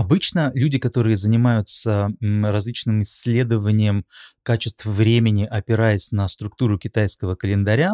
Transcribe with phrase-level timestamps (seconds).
[0.00, 4.06] Обычно люди, которые занимаются различным исследованием
[4.42, 7.92] качеств времени, опираясь на структуру китайского календаря,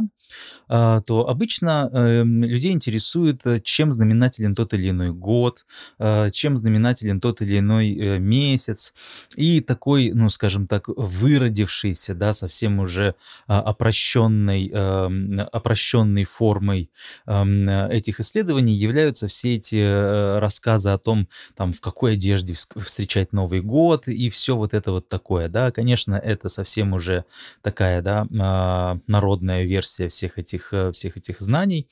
[0.69, 5.67] а, то обычно эм, людей интересует, э, чем знаменателен тот или иной год,
[5.99, 8.95] а, чем знаменателен тот или иной э, месяц.
[9.35, 13.17] И такой, ну, скажем так, выродившийся, да, совсем уже
[13.49, 16.91] а, опрощенной, эм, опрощенной формой
[17.27, 23.33] эм, этих исследований являются все эти э, рассказы о том, там, в какой одежде встречать
[23.33, 25.73] Новый год и все вот это вот такое, да.
[25.73, 27.25] Конечно, это совсем уже
[27.62, 31.88] такая, да, а, народная версия всех этих, э, всех этих знаний.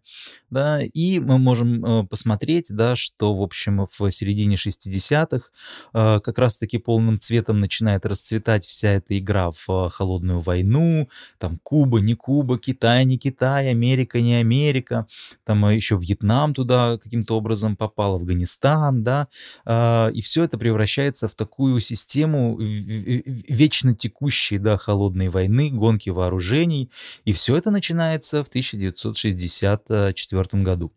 [0.49, 5.49] да, и мы можем э, посмотреть, да, что, в общем, в середине 60-х
[5.93, 11.99] э, как раз-таки полным цветом начинает расцветать вся эта игра в холодную войну, там Куба,
[11.99, 15.05] не Куба, Китай, не Китай, Америка, не Америка,
[15.43, 19.27] там еще Вьетнам туда каким-то образом попал, Афганистан, да,
[19.67, 26.91] и все это превращается в такую систему вечно текущей, да, холодной войны, гонки вооружений,
[27.25, 30.93] и все это начинается в 1964 году.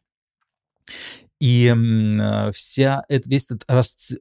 [1.42, 3.64] И э, вся, весь этот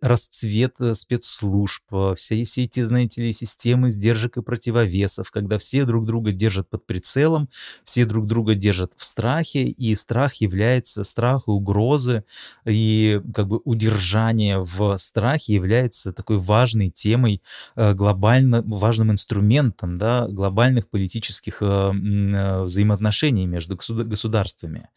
[0.02, 5.86] расцвет э, спецслужб, э, все, все эти, знаете ли, системы сдержек и противовесов, когда все
[5.86, 7.48] друг друга держат под прицелом,
[7.84, 12.24] все друг друга держат в страхе, и страх является, страх и угрозы,
[12.66, 17.44] и как бы удержание в страхе является такой важной темой,
[17.76, 24.90] глобально важным инструментом, да, глобальных политических взаимоотношений между государствами.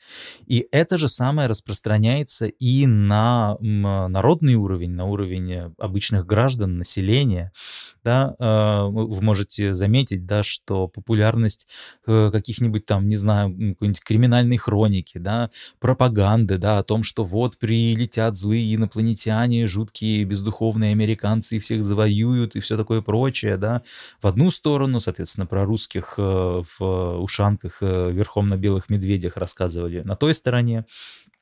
[0.47, 6.79] И это же самое распространяется распространяется и на народный уровень, на уровень э, обычных граждан,
[6.79, 7.53] населения.
[8.05, 11.67] Да, а, вы можете заметить, да, что популярность
[12.07, 17.59] э, каких-нибудь там, не знаю, какой-нибудь криминальной хроники, да, пропаганды, да, о том, что вот
[17.59, 23.83] прилетят злые инопланетяне, жуткие бездуховные американцы и всех завоюют и все такое прочее, да,
[24.21, 30.17] в одну сторону, соответственно, про русских э, в ушанках верхом на белых медведях рассказывали на
[30.17, 31.34] той стороне, Э,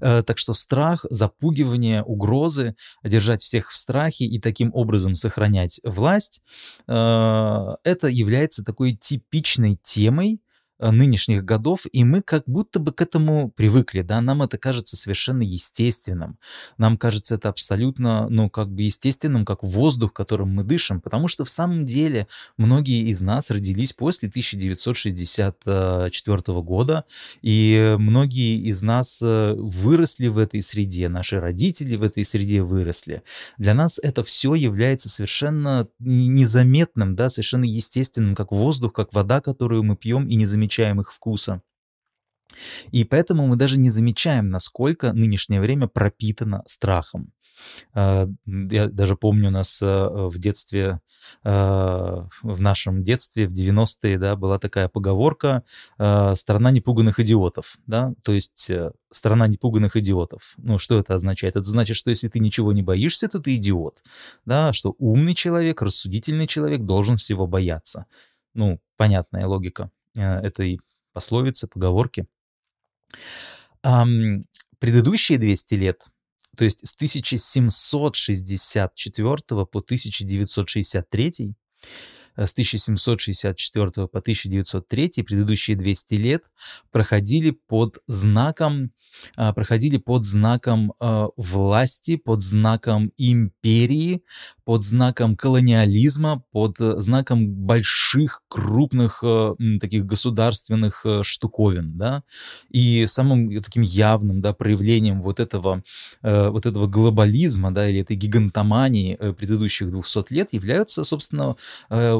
[0.00, 6.42] так что страх, запугивание, угрозы, держать всех в страхе и таким образом сохранять власть,
[6.88, 10.45] э, это является такой типичной темой Э,
[10.78, 15.42] нынешних годов, и мы как будто бы к этому привыкли, да, нам это кажется совершенно
[15.42, 16.38] естественным,
[16.76, 21.46] нам кажется это абсолютно, ну, как бы естественным, как воздух, которым мы дышим, потому что
[21.46, 22.26] в самом деле
[22.58, 27.06] многие из нас родились после 1964 года,
[27.40, 33.22] и многие из нас э, выросли в этой среде, наши родители в этой среде выросли.
[33.56, 39.82] Для нас это все является совершенно незаметным, да, совершенно естественным, как воздух, как вода, которую
[39.82, 41.62] мы пьем и не замечаем замечаем их вкуса.
[42.90, 47.32] И поэтому мы даже не замечаем, насколько нынешнее время пропитано страхом.
[47.94, 51.00] А, я даже помню, у нас а, в детстве,
[51.42, 55.62] а, в нашем детстве, в 90-е, да, была такая поговорка
[55.96, 60.54] «страна непуганных идиотов», да, то есть э, страна непуганных идиотов.
[60.58, 61.56] Ну, что это означает?
[61.56, 64.02] Это значит, что если ты ничего не боишься, то ты идиот,
[64.44, 68.06] да, что умный человек, рассудительный человек должен всего бояться.
[68.54, 69.90] Ну, понятная логика.
[70.16, 70.80] Э, этой
[71.12, 72.26] пословицы, поговорки.
[74.78, 76.02] Предыдущие 200 лет,
[76.56, 81.52] то есть с 1764 по 1963, э,
[82.36, 86.44] с 1764 по 1903, предыдущие 200 лет,
[86.90, 88.90] проходили под знаком,
[89.36, 94.22] а, проходили под знаком а, власти, под знаком империи,
[94.66, 102.24] под знаком колониализма, под э, знаком больших, крупных э, таких государственных э, штуковин, да,
[102.68, 105.84] и самым таким явным, да, проявлением вот этого,
[106.22, 111.54] вот этого глобализма, да, или этой гигантомании предыдущих 200 лет являются, собственно,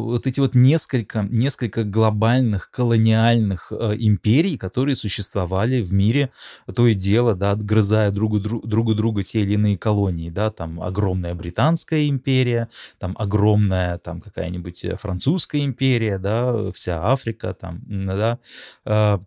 [0.06, 6.30] вот эти вот несколько, несколько глобальных колониальных империй, которые существовали в мире,
[6.74, 11.34] то и дело, да, отгрызая друг, друг, друга те или иные колонии, да, там огромная
[11.34, 12.68] британская империя, империя,
[12.98, 18.38] там огромная там какая-нибудь э, французская империя, да, вся Африка, там, да,
[18.84, 19.18] э,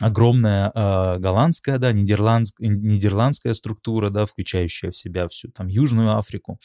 [0.00, 6.58] огромная э, голландская, да, нидерландск, нидерландская структура, да, включающая в себя всю там Южную Африку,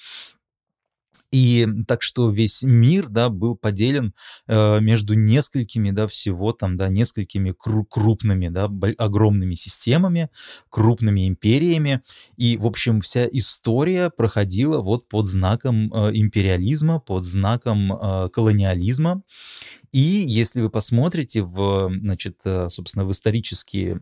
[1.37, 4.13] и так что весь мир, да, был поделен
[4.47, 10.29] э, между несколькими, да, всего там, да, несколькими кру- крупными, да, огромными системами,
[10.71, 12.01] крупными империями.
[12.37, 19.21] И, в общем, вся история проходила вот под знаком э, империализма, под знаком э, колониализма.
[19.91, 23.99] И если вы посмотрите в, значит, э, собственно, в исторические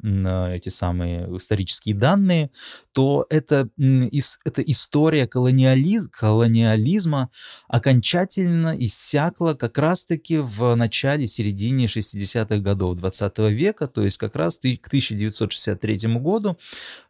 [0.54, 2.50] эти самые исторические данные,
[2.92, 7.30] то это, это история колониализ, колониализма
[7.68, 14.58] окончательно иссякла как раз-таки в начале, середине 60-х годов 20 века, то есть как раз
[14.58, 16.58] к 1963 году,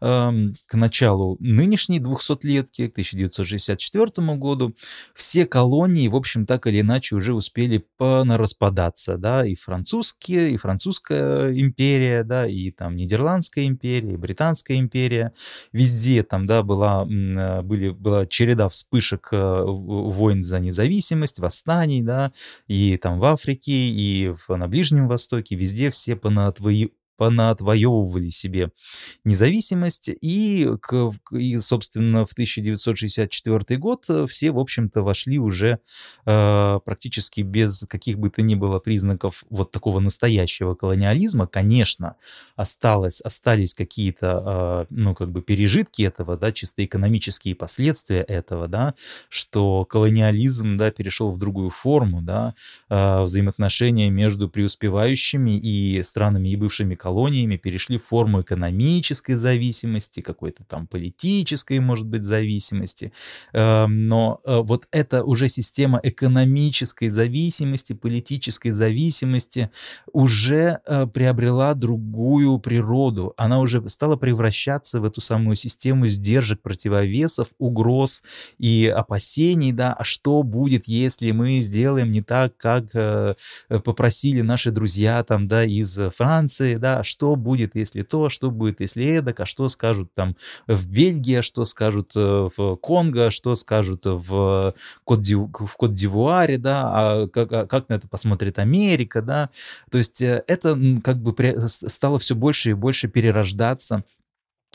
[0.02, 4.76] эм, к началу нынешней 200-летки, к 1964 году,
[5.14, 10.58] все колонии, в общем, так или иначе уже успели понараспадаться распадаться, да, и французские, и
[10.58, 15.34] французская империя, да, и там Нидерландская империя, и Британская империя,
[15.72, 22.32] везде там, да, была, э, были, была череда вспышек э, войн за независимость, восстаний, да,
[22.68, 28.72] и там в Африке, и в, на Ближнем Востоке, везде все понатвои, понаотвоевывали себе
[29.24, 35.80] независимость, и, к, и, собственно, в 1964 год э, все, в общем-то, вошли уже
[36.26, 41.48] э, практически без каких бы то ни было признаков вот такого настоящего колониализма.
[41.48, 42.16] Конечно,
[42.56, 48.96] осталось, остались какие-то, э, ну, как бы пережитки этого, да, чисто экономические последствия этого, да,
[49.30, 52.56] что колониализм, да, перешел в другую форму, да,
[52.90, 60.64] э, взаимоотношения между преуспевающими и странами и бывшими колониями перешли в форму экономической зависимости, какой-то
[60.64, 63.12] там политической, может быть, зависимости.
[63.54, 69.70] Эм, но э, вот эта уже система экономической зависимости, политической зависимости
[70.14, 73.34] уже э, приобрела другую природу.
[73.38, 78.24] Она уже стала превращаться в эту самую систему сдержек, противовесов, угроз
[78.58, 83.36] и опасений, да, а что будет, если мы сделаем не так, как э,
[83.70, 89.04] попросили наши друзья там, да, из Франции, да, что будет, если то, что будет, если
[89.06, 90.36] эдак, а что скажут там
[90.68, 97.28] в Бельгии, а что скажут э, в Конго, а что скажут в Кот-Дивуаре, да, а
[97.28, 99.50] как, а как на это посмотрит Америка, да,
[99.90, 101.36] то есть э, это как бы
[101.68, 104.04] стало все больше и больше перерождаться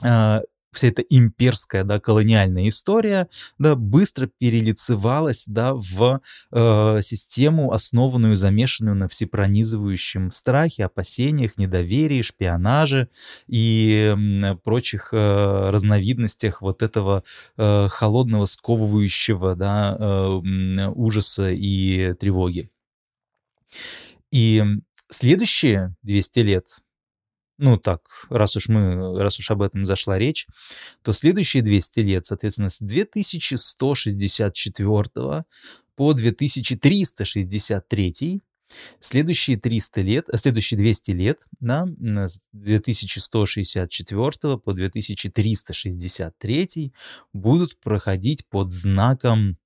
[0.02, 6.20] а, вся эта имперская, да, колониальная история, да, быстро перелицевалась, да, в
[6.52, 13.08] э, систему, основанную, замешанную на всепронизывающем страхе, опасениях, недоверии, шпионаже
[13.46, 17.24] и э, прочих э, разновидностях вот этого
[17.56, 22.70] э, холодного, сковывающего, да, э, ужаса и тревоги.
[24.30, 24.62] И
[25.08, 26.66] следующие 200 лет
[27.60, 30.46] ну так, раз уж мы, раз уж об этом зашла речь,
[31.02, 35.44] то следующие 200 лет, соответственно, с 2164
[35.94, 38.42] по 2363
[39.00, 46.92] Следующие 300 лет, э, следующие 200 лет, да, с 2164 по 2363
[47.32, 49.58] будут проходить под знаком,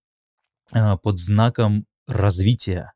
[0.72, 2.92] а, под знаком развития,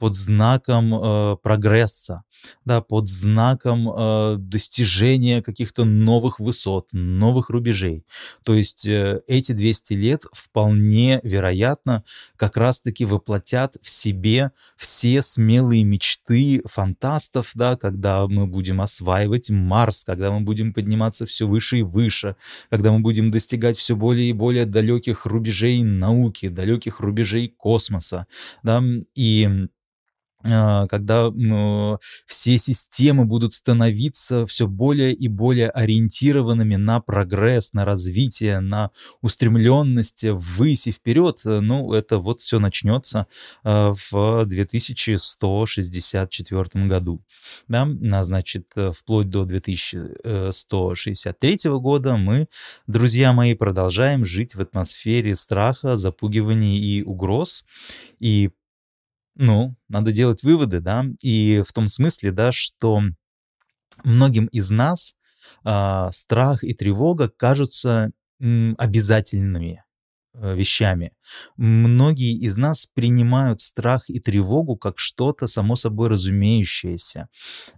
[0.00, 2.22] под знаком э, прогресса,
[2.64, 8.06] да, под знаком э, достижения каких-то новых высот, новых рубежей.
[8.42, 12.02] То есть э, эти 200 лет вполне вероятно
[12.36, 20.04] как раз-таки воплотят в себе все смелые мечты фантастов, да, когда мы будем осваивать Марс,
[20.04, 22.36] когда мы будем подниматься все выше и выше,
[22.70, 28.26] когда мы будем достигать все более и более далеких рубежей науки, далеких рубежей космоса,
[28.62, 28.82] да,
[29.14, 29.68] и
[30.42, 38.60] когда, м, все системы будут становиться всё более и более ориентированными на прогресс, на развитие,
[38.60, 38.90] на
[39.22, 41.40] устремленность ввысь и вперед.
[41.44, 43.26] Ну, это вот всё начнется,
[43.64, 47.20] а, в 2164 году.
[47.68, 52.46] Да, а, значит, вплоть до 2163 года мы,
[52.86, 57.64] друзья мои, продолжаем жить в атмосфере страха, запугиваний и угроз.
[58.20, 58.50] И
[59.36, 63.02] ну, надо делать выводы, да, и в том смысле, да, что
[64.04, 65.14] многим из нас,
[65.64, 69.89] а, страх и тревога кажутся, м, обязательными, э,
[70.34, 71.12] вещами.
[71.56, 77.28] Многие из нас принимают страх и тревогу как что-то само собой разумеющееся.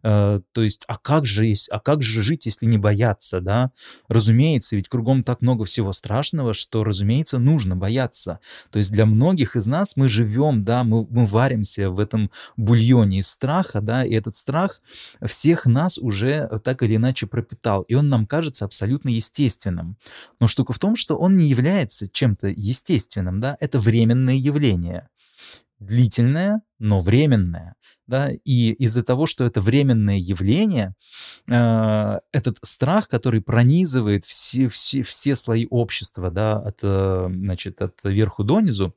[0.02, 3.70] Э, то есть, а как же ес а как же жить, если не бояться, да?
[4.08, 8.40] Разумеется, ведь кругом так много всего страшного, что, разумеется, нужно бояться.
[8.70, 13.18] То есть для многих из нас мы живем, да, мы мы варимся в этом бульоне
[13.18, 14.80] из страха, да, и этот страх
[15.24, 19.96] всех нас уже так или иначе пропитал, и он нам кажется абсолютно естественным.
[20.40, 25.08] Но штука в том, что он не является чем-то естественным, да, это временное явление.
[25.78, 27.74] Длительное, но временное,
[28.06, 28.30] да.
[28.44, 30.94] И из-за того, что это временное явление,
[31.50, 37.98] а, этот страх, который пронизывает все все все слои общества, да, от, э, значит, от
[38.04, 38.94] верху донизу,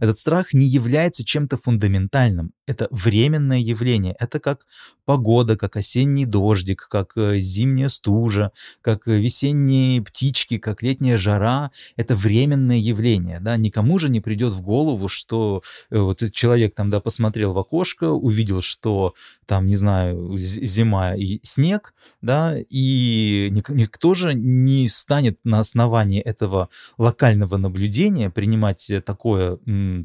[0.00, 2.52] этот страх не является чем-то фундаментальным.
[2.66, 4.16] Это временное явление.
[4.18, 4.66] Это как
[5.04, 11.70] погода, как осенний дождик, как, э, зимняя стужа, как весенние птички, как летняя жара.
[11.96, 13.56] Это временное явление, да.
[13.58, 18.04] Никому же не придет в голову, что, э, вот человек там, да, посмотрел в окошко,
[18.10, 19.14] увидел, что
[19.46, 21.92] там, не знаю, зима и снег,
[22.22, 29.58] да, и ник никто же не станет на основании этого локального наблюдения принимать такое,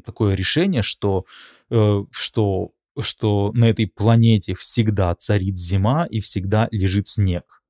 [0.04, 1.59] такое решение, что, э,
[2.10, 7.62] что что на этой планете всегда царит зима и всегда лежит снег.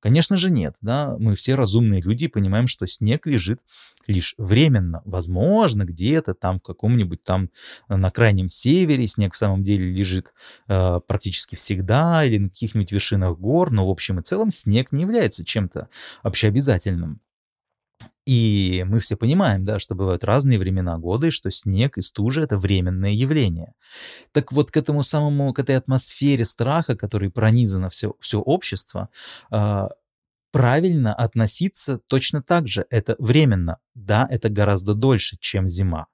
[0.00, 1.16] Конечно же, нет, да.
[1.18, 3.60] Мы все разумные люди и понимаем, что снег лежит
[4.06, 5.02] лишь временно.
[5.04, 7.50] Возможно, где-то там в каком-нибудь там
[7.88, 10.32] на крайнем севере снег в самом деле лежит,
[10.68, 15.02] э, практически всегда или на каких-нибудь вершинах гор, но в общем и целом снег не
[15.02, 15.88] является чем-то
[16.22, 17.20] общеобязательным.
[18.26, 22.42] И мы все понимаем, да, что бывают разные времена года, и что снег и стужа-
[22.42, 23.72] это временное явление.
[24.32, 29.10] Так вот, к этому самому, к этой атмосфере страха, которой пронизано всё всё общество,
[29.52, 29.90] а,
[30.52, 32.86] правильно относиться точно так же.
[32.90, 33.78] Это временно.
[33.94, 36.06] Да, это гораздо дольше, чем зима.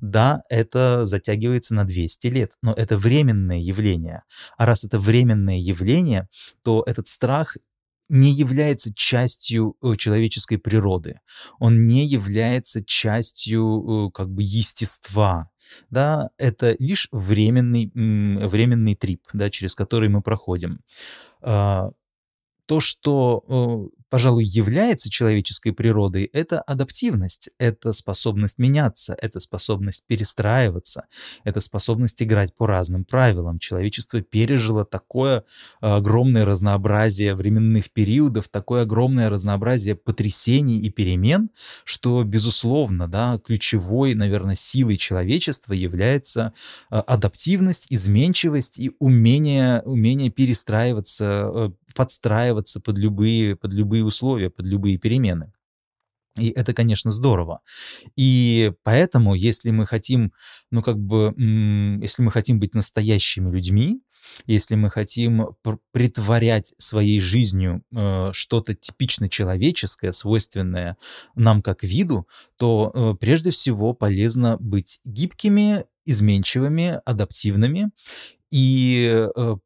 [0.00, 4.22] Да, это затягивается на 200 лет, но это временное явление.
[4.58, 6.28] А раз это временное явление,
[6.64, 7.56] то этот страх
[8.08, 11.20] не является частью, э, человеческой природы.
[11.58, 15.50] Он не является частью, э, как бы естества.
[15.90, 20.80] Да, это лишь временный, временный трип, да, через который мы проходим.
[21.40, 21.90] А,
[22.66, 31.06] то, что, э, пожалуй, является человеческой природой- это адаптивность, это способность меняться, это способность перестраиваться,
[31.44, 33.58] это способность играть по разным правилам.
[33.58, 35.44] Человечество пережило такое
[35.80, 41.50] огромное разнообразие временных периодов, такое огромное разнообразие потрясений и перемен,
[41.84, 46.52] что, безусловно, да, ключевой, наверно, силой человечества является,
[46.90, 54.66] а, адаптивность, изменчивость и умение умение перестраиваться, э, подстраиваться под любые под любые условия, под
[54.66, 55.52] любые перемены.
[56.36, 57.60] И это, конечно, здорово.
[58.16, 60.32] И поэтому, если мы хотим,
[60.72, 61.32] ну, как бы,
[62.02, 64.00] если мы хотим быть настоящими людьми,
[64.46, 70.96] если мы хотим пр претворять своей жизнью, э, что-то типично человеческое, свойственное
[71.36, 77.90] нам как виду, то, э, прежде всего полезно быть гибкими, изменчивыми, адаптивными
[78.50, 79.56] и, э,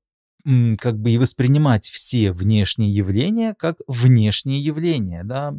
[0.79, 5.55] как бы и воспринимать все внешние явления как внешние явления, да.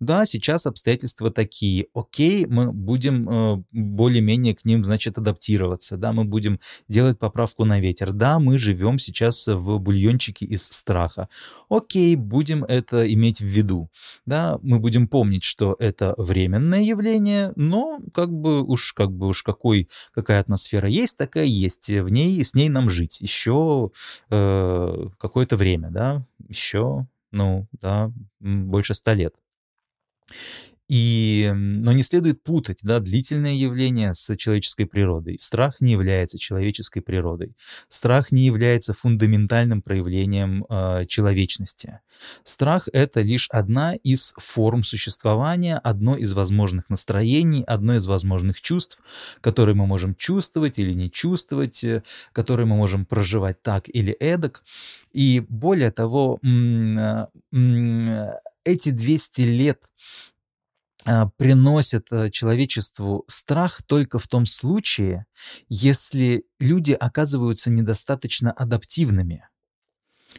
[0.00, 1.86] Да, сейчас обстоятельства такие.
[1.94, 7.80] Окей, мы будем, э, более-менее к ним, значит, адаптироваться, да, мы будем делать поправку на
[7.80, 8.12] ветер.
[8.12, 11.28] Да, мы живем сейчас в бульончике из страха.
[11.68, 13.88] Окей, будем это иметь в виду.
[14.26, 19.42] Да, мы будем помнить, что это временное явление, но как бы уж как бы уж
[19.42, 21.88] какой какая атмосфера есть, такая есть.
[21.90, 23.90] В ней с ней нам жить еще,
[24.30, 29.34] э, какое-то время, да, еще, ну да, больше 100 лет.
[30.88, 35.38] И, но не следует путать, да, длительное явление с человеческой природой.
[35.40, 37.56] Страх не является человеческой природой.
[37.88, 42.00] Страх не является фундаментальным проявлением э, человечности.
[42.42, 48.98] Страх— это лишь одна из форм существования, одно из возможных настроений, одно из возможных чувств,
[49.40, 54.62] которые мы можем чувствовать или не чувствовать, э, которые мы можем проживать так или эдак.
[55.12, 57.26] И более того, э,
[58.64, 59.84] эти 200 лет
[61.36, 65.26] приносят э, человечеству страх только в том случае,
[65.68, 69.46] если люди оказываются недостаточно адаптивными.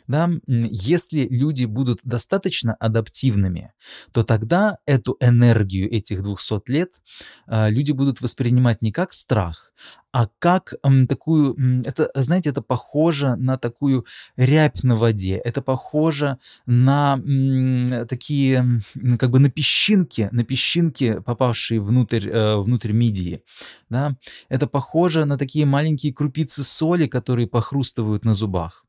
[0.08, 0.30] Да?
[0.48, 3.74] Если люди будут достаточно адаптивными,
[4.12, 7.02] то тогда эту энергию этих 200 лет
[7.48, 9.74] а, люди будут воспринимать не как страх,
[10.12, 14.06] а как м, такую, м, это, знаете, это похоже на такую
[14.38, 18.82] рябь на воде, это похоже на м, такие,
[19.20, 23.44] как бы на песчинки, на песчинки, попавшие внутрь, э, внутрь мидии,
[23.90, 24.16] да,
[24.50, 28.86] это похоже на такие маленькие крупицы соли, которые похрустывают на зубах.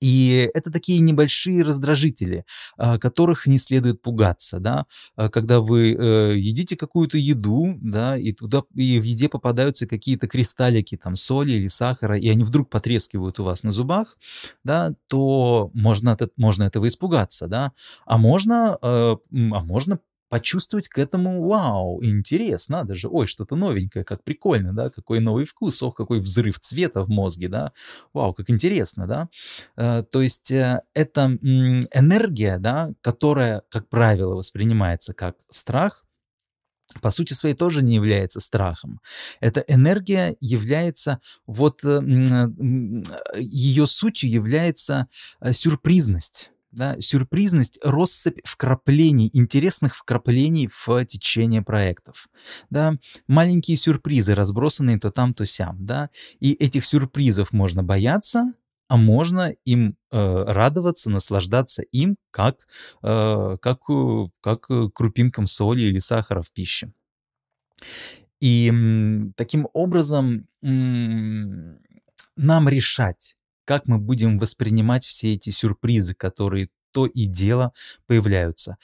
[0.00, 2.44] И это такие небольшие раздражители,
[2.76, 4.86] а, которых не следует пугаться, да.
[5.16, 10.28] А, когда вы э, едите какую-то еду, да, и туда и в еде попадаются какие-то
[10.28, 14.18] кристаллики там соли или сахара, и они вдруг потрескивают у вас на зубах,
[14.64, 17.72] да, то можно, можно этого испугаться, да.
[18.04, 19.98] А можно, э, а можно
[20.36, 25.46] почувствовать к этому, вау, интерес, надо же, ой, что-то новенькое, как прикольно, да, какой новый
[25.46, 27.72] вкус, ох, какой взрыв цвета в мозге, да,
[28.12, 29.28] вау, как интересно, да.
[29.78, 36.04] Э, то есть э, это энергия, да, которая, как правило, воспринимается как страх,
[37.00, 39.00] по сути своей тоже не является страхом.
[39.40, 41.98] Эта энергия является, вот э,
[43.38, 45.06] ее сутью является
[45.50, 52.28] сюрпризность да, сюрпризность, россыпь вкраплений, интересных вкраплений в течение проектов.
[52.68, 55.84] Да, маленькие сюрпризы, разбросанные то там, то сям.
[55.84, 58.52] Да, и этих сюрпризов можно бояться,
[58.88, 62.68] а можно им э, радоваться, наслаждаться им, как,
[63.02, 63.80] э, как,
[64.42, 66.92] как крупинкам соли или сахара в пище.
[68.38, 68.70] И
[69.34, 71.78] таким образом нам
[72.68, 77.72] решать, как мы будем воспринимать все эти сюрпризы, которые то и дело
[78.06, 78.78] появляются.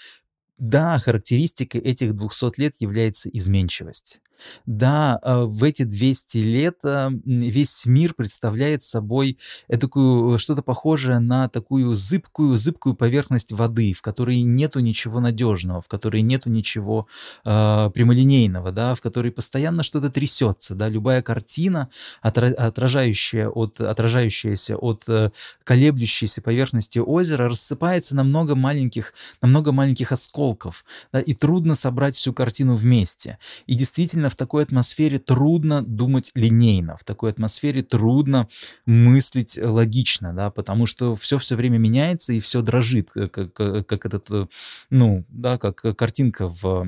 [0.59, 4.21] Да, характеристикой этих 200 лет является изменчивость.
[4.67, 11.49] Да, а, в эти 200 лет а, весь мир представляет собой такую, что-то похожее на
[11.49, 17.07] такую зыбкую, зыбкую поверхность воды, в которой нету ничего надежного, в которой нету ничего
[17.45, 21.89] э, прямолинейного, да, в которой постоянно что-то трясется, да, любая картина,
[22.21, 25.31] отражающая от, отражающаяся от э,
[25.65, 32.17] колеблющейся поверхности озера, рассыпается на много маленьких, на много маленьких осколков, да, и трудно собрать
[32.17, 33.39] всю картину вместе.
[33.67, 38.49] И действительно в такой атмосфере трудно думать линейно, в такой атмосфере трудно
[38.87, 44.07] мыслить логично, да, потому что все все время меняется и все дрожит, э, как, как
[44.07, 44.47] этот, э,
[44.89, 46.87] ну, да, как картинка в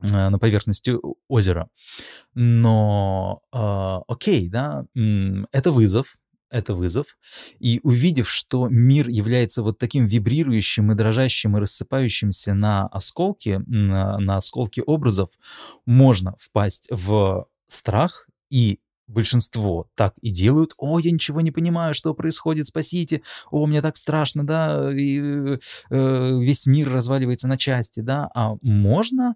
[0.00, 0.96] э, на поверхности
[1.28, 1.68] озера.
[2.34, 4.84] Но э, окей, да,
[5.52, 6.16] это вызов,
[6.50, 7.06] это вызов.
[7.58, 14.18] И увидев, что мир является вот таким вибрирующим и дрожащим и рассыпающимся на осколки, на,
[14.18, 15.30] на осколки образов,
[15.86, 20.74] можно впасть в страх и большинство так и делают.
[20.76, 23.22] О, я ничего не понимаю, что происходит, спасите.
[23.50, 25.58] О, мне так страшно, да, и,
[25.90, 28.30] э, весь мир разваливается на части, да.
[28.34, 29.34] А можно,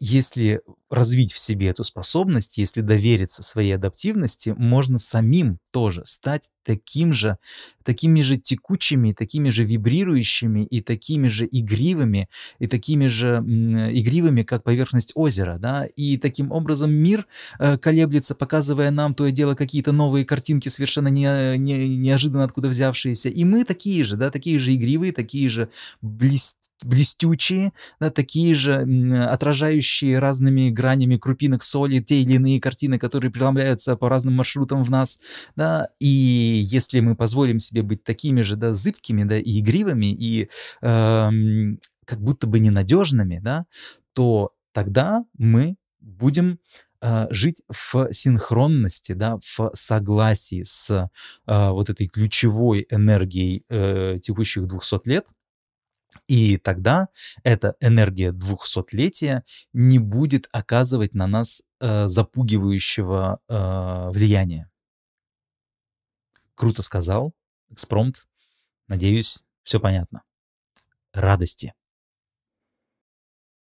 [0.00, 0.60] если
[0.92, 7.38] развить в себе эту способность, если довериться своей адаптивности, можно самим тоже стать таким же,
[7.82, 12.28] такими же текучими, такими же вибрирующими и такими же игривыми,
[12.58, 17.26] и такими же игривыми, как поверхность озера, да, и таким образом мир
[17.58, 22.68] э, колеблется, показывая нам то и дело какие-то новые картинки, совершенно не, не, неожиданно откуда
[22.68, 25.70] взявшиеся, и мы такие же, да, такие же игривые, такие же
[26.02, 28.82] блестящие, блестючие, да, такие же
[29.28, 34.90] отражающие разными гранями крупинок соли те или иные картины, которые преломляются по разным маршрутам в
[34.90, 35.20] нас,
[35.56, 40.48] да, и если мы позволим себе быть такими же, да, зыбкими, да, и игривыми, и
[40.82, 41.30] э,
[42.04, 43.66] как будто бы ненадежными, да,
[44.12, 46.58] то тогда мы будем
[47.00, 54.66] э, жить в синхронности, да, в согласии с э, вот этой ключевой энергией э, текущих
[54.66, 55.26] 200 лет,
[56.26, 57.08] и тогда
[57.42, 64.70] эта энергия двухсотлетия не будет оказывать на нас э, запугивающего э, влияния.
[66.54, 67.34] Круто сказал,
[67.70, 68.28] экспромт.
[68.88, 70.22] Надеюсь, все понятно.
[71.12, 71.74] Радости.